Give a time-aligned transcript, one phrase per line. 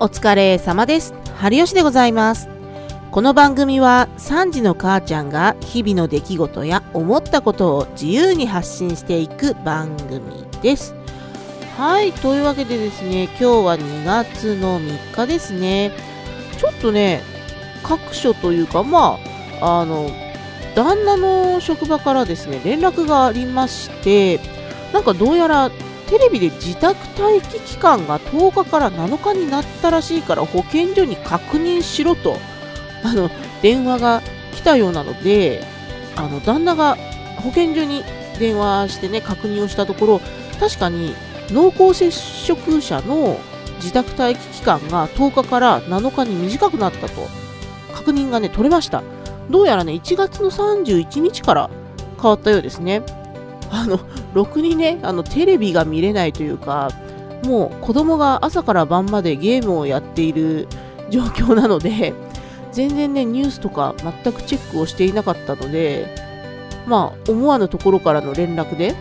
[0.00, 1.12] お疲れ様です。
[1.38, 2.48] 春吉でございます。
[3.10, 10.22] この番組は3時の母ちゃんが日々の出来事や思ったことを自由に発信していく番組
[10.62, 10.94] です。
[11.76, 15.90] はい、というわけでですね、今日は2月の3日ですね。
[16.58, 17.20] ちょっとね、
[17.82, 19.18] 各所というか、ま
[19.60, 20.12] あ、あの、
[20.76, 24.38] 旦那の職場からですね、連絡がありまして、
[24.92, 25.72] なんかどうやら
[26.08, 32.36] テレビで自宅待機期間が10日から7日になったらしいから保健所に確認しろと。
[33.04, 33.30] あの
[33.62, 34.22] 電話が
[34.54, 35.64] 来たようなので
[36.16, 36.96] あの旦那が
[37.36, 38.02] 保健所に
[38.40, 40.20] 電話してね確認をしたところ
[40.58, 41.14] 確かに
[41.50, 43.38] 濃厚接触者の
[43.76, 47.28] 自宅待機期間が10日から7日に短くなったと。
[47.94, 49.02] 確認がね取れました。
[49.50, 51.70] どうやらね1月の31日から
[52.20, 53.02] 変わったようですね。
[53.70, 54.00] あの
[54.34, 56.90] ろくにねあのテレビが見れないというか
[57.44, 60.68] もう子供が朝から晩までゲームをやっている
[61.10, 62.12] 状況なので
[62.72, 66.14] 全然ねニュースとか全くチェックをしていなかったので
[66.86, 68.94] まあ思わぬところからの連絡で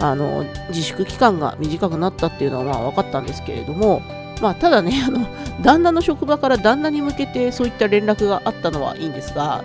[0.00, 4.00] あの自粛期間が短くなったっていうのはまあ分かったんですけれども
[4.40, 5.26] まあただねあの
[5.62, 9.62] 旦那の職場から旦那に向けてそういった連絡があったのはいいんですが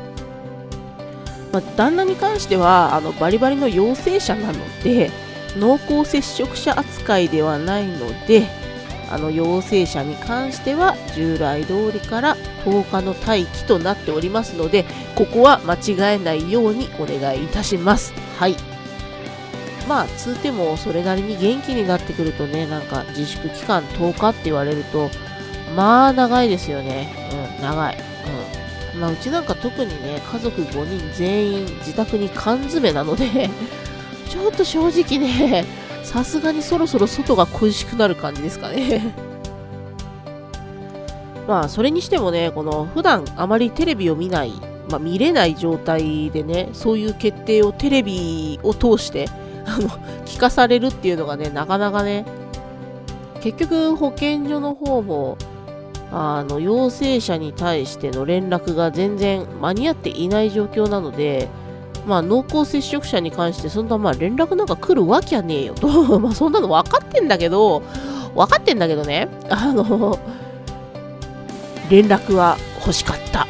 [1.56, 5.10] まあ、旦那に関してはあのバリバリの陽性者なので
[5.58, 8.46] 濃厚接触者扱いではないので
[9.10, 14.84] あの陽性者に関しては従来通りから10日の待機となっておりますので
[15.16, 18.14] ここは間違えないようにお願いいたします。
[18.38, 18.58] はい。
[19.88, 25.10] まあつうてもそれなりに元気になってくるとねなんか自粛期間10日って言われると
[25.74, 27.14] まあ長いですよね。
[27.58, 27.96] うん長い。
[27.96, 28.65] うん。
[29.00, 33.50] まあ、うちなんか特にね、家族5人全員自宅に缶詰なので、
[34.30, 35.66] ちょっと正直ね、
[36.04, 39.14] さすがにそろそろ外が恋しくなる感じですかね。
[41.48, 44.54] まあ、それにしてもね、この普段あまりテレビを見ない、
[44.90, 49.28] まあ、見れない状態でね、そういう決定をテレビを通して、
[49.68, 49.90] あの、
[50.26, 52.26] 聞かされるっていうのがね、なかなかね、
[53.42, 55.38] 結局保健所の方も、
[56.18, 61.50] あの陽性者に対しての連絡が全然間に合っていない状況なので、
[62.08, 65.90] まあ、濃厚接触者に関してそんなまあ連絡なんか来るわけはねえよと。
[66.18, 67.84] まあそんなの分かってんだけど
[68.34, 69.28] 分かってんだけどね。
[69.50, 70.18] あの
[71.90, 73.46] 連絡は欲しかった、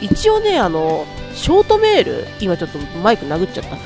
[0.00, 3.78] 一応ねあのショートメール今ちょっとマイク殴っちゃった。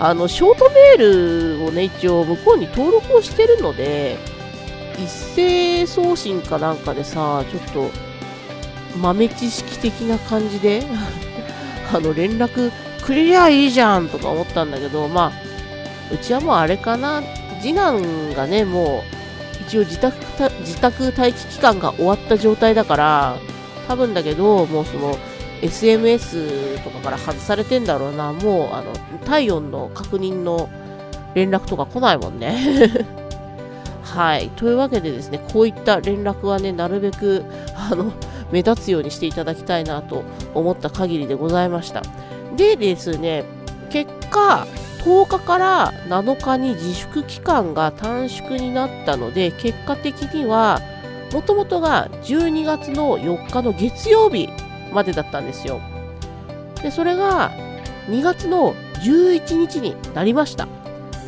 [0.08, 4.16] あのショートメールをね一応向こうに登録をしてるので
[4.98, 7.90] 一斉送信かなんかでさ、ちょっと
[8.98, 10.82] 豆知識的な感じで
[11.92, 12.70] あの連絡
[13.04, 15.32] くれりゃいいじゃんとか思ったんだけど、ま
[16.10, 17.22] あ、うちはもうあれかな、
[17.60, 19.02] 次男がね、も
[19.60, 20.16] う一応自宅
[20.60, 23.36] 自宅待機期間が終わった状態だから、
[23.88, 25.18] 多分だけど、もうその
[25.62, 28.92] SMS とかから外されてんだろうな、もうあの
[29.26, 30.68] 体温の確認の
[31.34, 33.14] 連絡とか来ないもんね。
[34.14, 34.48] はい。
[34.50, 37.44] というわけでですね、こういった連絡はね、なるべく、
[37.74, 38.12] あの、
[38.52, 40.22] 目立つようにしていただきたいなと
[40.54, 42.02] 思った限りでございました。
[42.56, 43.44] でですね、
[43.90, 44.68] 結果、
[45.00, 50.80] 10日から7日に自粛期間が短縮になったので、結果的には、
[51.32, 54.48] もともとが12月の4日の月曜日
[54.92, 55.80] までだったんですよ。
[56.80, 57.50] で、それが
[58.06, 60.68] 2月の11日になりました。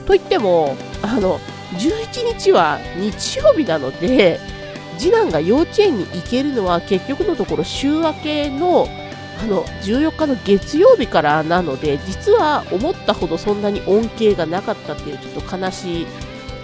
[0.06, 1.40] といっても、あの、
[1.72, 4.40] 11日は日曜日なので、
[4.98, 8.88] 次男が幼稚園に行けるのは結局のところ週明けの
[9.38, 16.06] あの14日の月曜日からなので、実は思ったほどそんなに恩恵がなかったっていうちょっと悲しい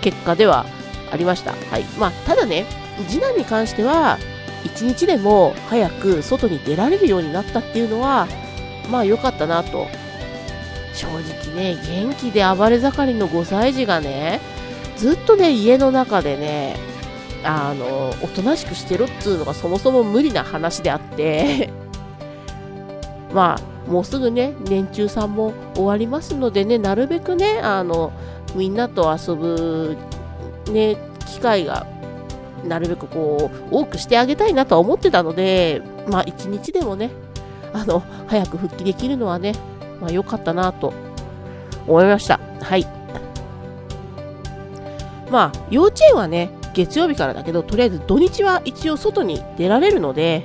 [0.01, 0.65] 結果では
[1.11, 1.53] ありました。
[1.53, 1.85] はい。
[1.99, 2.65] まあ、ただね、
[3.09, 4.19] 次男に関しては、
[4.65, 8.27] 1日でも早く外に出られるようになったっていうのは、
[8.91, 9.89] まあ良かったなと。
[10.95, 14.41] 正直ね、元気で暴れ盛りの5歳児がね、
[15.03, 16.77] ずっとね、家の中でね、
[17.43, 21.71] あの、おとなしくしてろっつうのがそもそも無理な話であって、
[23.35, 28.13] まあ、もうすぐね、年中さんも終わりますのでね、なるべくね、あの、
[28.55, 29.97] みんなと遊ぶ、
[30.71, 30.97] ね、
[31.27, 31.85] 機会が、
[32.65, 37.11] なるべくこう、多くしてあげたいなとは思ってたので、まあ、一日でもね、
[37.73, 39.57] あの、早く復帰できるのはね、
[40.01, 40.93] まあ、良かったなと
[41.89, 42.39] 思いました。
[42.61, 43.02] はい。
[45.33, 50.43] まあ、幼稚園はね、月曜日からだけど、とりあえず土日は一応外に出られるので、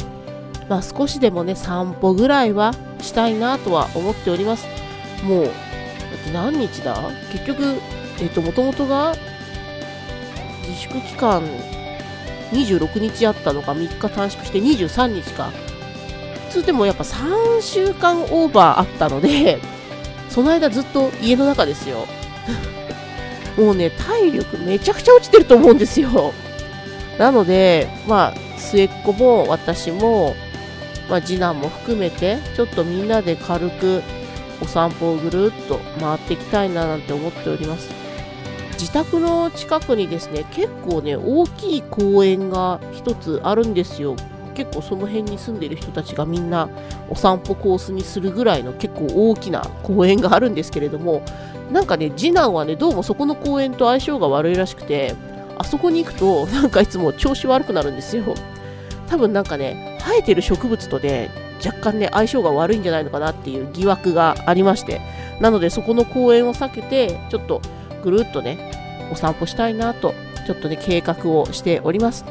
[0.70, 4.66] まあ少しでもね、散歩ぐらいはしたいなとは思っております。
[5.24, 5.54] もう、だっ
[6.24, 6.98] て何日だ？
[7.32, 7.82] 結局、
[8.20, 9.14] えっと、もともとが
[10.68, 11.44] 自粛期間
[12.52, 15.52] 26日あったのが3日短縮して23日か。
[16.50, 19.60] つってもやっぱ3週間オーバーあったので、
[20.30, 22.06] その間ずっと家の中ですよ。
[23.58, 26.34] もうね、体力めちゃくちゃ落ちてると思うんですよ。
[27.18, 30.36] なので、まあ、末っ子も私も、
[31.10, 34.04] まあ、次男も含めて、ちょっとみんなで軽く
[34.62, 37.90] お散歩をぐるっと回っていきたいななんて思っております。
[38.74, 44.16] 自宅の近くにですね、結構ね、大きい公園が一つあるんですよ。
[44.54, 46.70] 結構その辺に住んでる人たちがみんな
[47.10, 51.22] お散歩コースにするぐらいの結構大きな公園があるんですけれども、
[51.72, 55.16] なんかね、次男はね、どうもそこの公園と相性が悪いらしくて、
[55.58, 58.24] あそこに行くと、なんかいつも調子悪くなるんですよ。
[59.10, 61.30] 多分なんかね、生えてる植物とね、
[61.66, 65.02] 若干ね、相性が悪いんじゃないのかなっていう疑惑がありまして、
[65.42, 67.62] なのでそこの公園を避けて、ちょっと
[68.04, 68.72] ぐるっとね、
[69.12, 70.14] お散歩したいなと、
[70.46, 72.24] ちょっとね、計画をしております。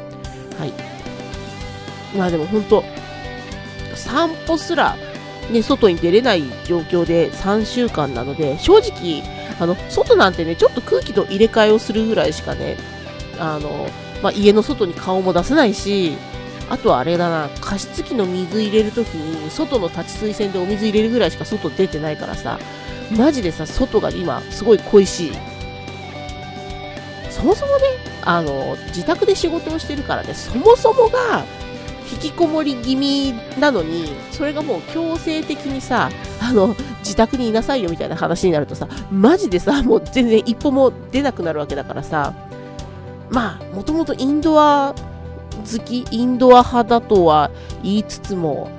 [0.57, 0.73] はい。
[2.17, 2.83] まあでも本当、
[3.97, 4.95] 散歩すら、
[5.51, 9.23] ね、外に出れない状況で3週間なので、正直、
[9.59, 12.77] あの、外なんてね、ちょっと空気の入れ替えをするぐらいしかね、
[13.39, 13.87] あの、
[14.21, 16.17] まあ、家の外に顔も出せないし、
[16.69, 22.59] あとはあれだな、加湿器の水入れるときに、外の立ち水栓でお水入れるぐらいしか外出てないからさ、
[23.15, 25.31] マジでさ、外が今、すごい恋しい。
[27.29, 27.83] そもそもね、
[28.23, 31.45] あの、自宅で仕事をしてるからね、そもそもが、
[32.11, 36.09] 引きこもり気味なのに、それがもう強制的にさ、
[36.41, 42.33] あの、自宅にいなさいよみたいな話になるとさ、マジでさ、もう全然一歩も出なくなるわけだからさ、
[43.29, 44.93] まあ、もともとインドア
[45.57, 47.51] 好き、インドア派だとは
[47.83, 48.69] 言いつつも、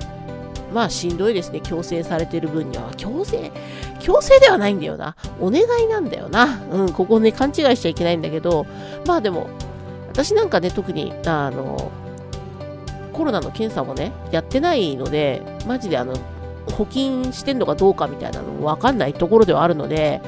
[0.73, 2.91] まあしんどいですね、強制されてる分には。
[2.97, 3.51] 強制
[3.99, 5.15] 強制ではないんだよな。
[5.39, 6.61] お願いなんだよな。
[6.71, 8.65] うん、ここね、勘違いしちゃいけないんだけど、
[9.05, 9.47] まあでも、
[10.09, 11.91] 私なんかね、特に、あの、
[13.19, 16.13] コロナの検査もね、やってないので、マジであの、
[16.71, 20.21] 補金してんのかどうかみたいなのもわかんないところではあるので、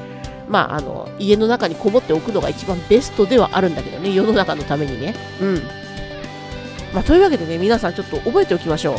[0.46, 5.14] まあ、あの、家の中にこもっておくのが一番ベストではあるんだけどね、世の中のためにね。
[5.40, 5.62] うん。
[6.92, 8.96] まあ、というわけでね、皆さんちょっと覚えておきましょ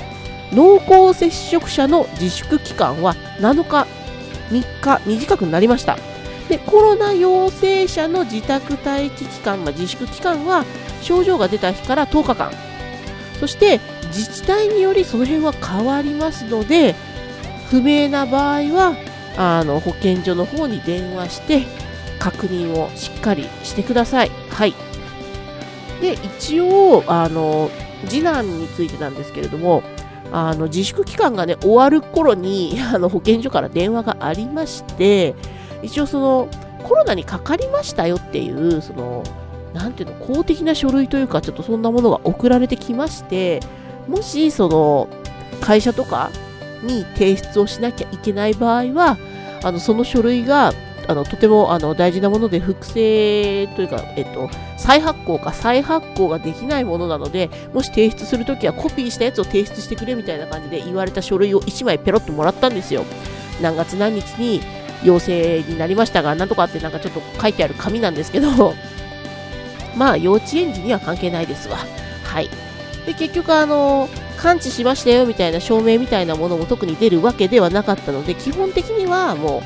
[0.52, 0.56] う。
[0.56, 3.86] 濃厚接触者の自粛期間は7日、
[4.50, 6.00] 3日短くなりました。
[6.50, 10.66] で、コロナ陽性者の自宅待機期間、まあ、自粛期間は
[11.04, 12.73] 症状が出た日から10日間。
[13.44, 16.96] そして、自治体によりその辺は変わりますので、
[17.70, 18.96] 不明な場合は、
[19.36, 21.64] あの、保健所の方に電話して、
[22.20, 24.32] 確認をしっかりしてください。
[24.50, 24.74] はい。
[26.00, 27.70] で、一応、あの、
[28.08, 29.84] 次男についてなんですけれども、
[30.32, 35.36] あの自粛期間がね終わる頃に あの保健所から電話がありまして、
[35.82, 36.48] 一応その
[36.84, 39.22] コロナにかかりましたよっていう、その、
[39.84, 43.60] なんていうの、公的な書類というか、ちょっとそんなものが送られてきまして、
[44.08, 45.10] もし、その、
[45.60, 46.32] 会社とか
[46.84, 49.18] に提出をしなきゃいけない場合は、
[49.62, 50.74] あの、その書類が、
[51.10, 63.04] あの、とても、あの、大事なもので、複製というか、えっと、再発行か再発行ができないものなので、もし提出するときはコピーしたやつを提出してくれみたいな感じで言われた書類を1枚ペロッともらったんですよ。
[63.62, 64.62] 何月何日に
[65.04, 68.74] 陽性になりましたが、なんとかってなんかちょっと書いてある紙なんですけど、
[69.96, 71.78] まあ、幼稚園児には関係ないですわ。
[72.24, 72.50] はい。
[73.06, 79.64] で、結局、あの、完治しましたよみたいな証明みたいなものも特に出るわけではなかったので、基本的にはも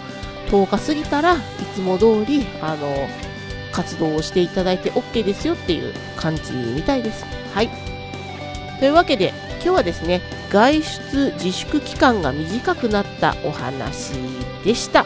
[0.47, 1.39] う10日過ぎたらい
[1.73, 3.07] つも通り、あの、
[3.71, 7.25] 活動をしていただいて OK ですよっていう感じみたいです。
[7.53, 7.69] はい。
[8.79, 14.13] というわけで、今日はですね、外出自粛期間が短くなったお話
[14.63, 15.03] でした。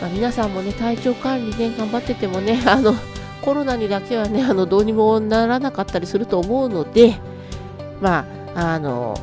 [0.00, 2.94] まあ、皆さんもね、体調管理ね、頑張っててもね、 あの、
[3.42, 7.16] コロナにだけはね、あの、どうにもならなかったりすると思うので、
[8.00, 9.18] まあ、あの、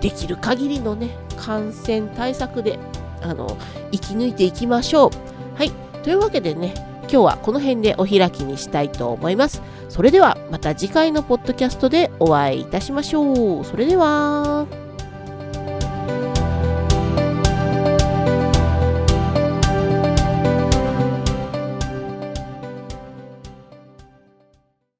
[0.00, 2.78] できる限りのね、感染対策で、
[3.22, 3.56] あの、
[3.92, 5.10] 生き抜いていきましょう。
[5.58, 5.72] はい。
[6.02, 9.62] というわけでね、今日はこの辺でお開きにしたいと思います。
[9.88, 13.64] それではまた次回のポッドキャストでお会いいたしましょう。
[13.64, 14.79] それでは。